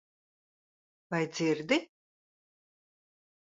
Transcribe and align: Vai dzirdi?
Vai 1.09 1.25
dzirdi? 1.33 1.77